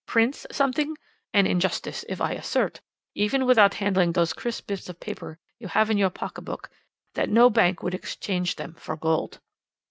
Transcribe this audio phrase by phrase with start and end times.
[0.07, 0.97] Prince something
[1.31, 2.81] an injustice if I assert,
[3.13, 6.71] even without handling those crisp bits of paper you have in your pocket book,
[7.13, 9.39] that no bank would exchange them for gold.'